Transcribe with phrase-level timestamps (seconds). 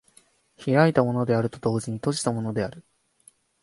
[0.57, 2.83] 開いたものであると同時に閉じたものである。